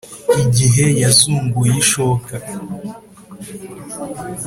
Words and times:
igihe 0.43 0.85
yazunguye 1.01 1.75
ishoka 1.83 2.33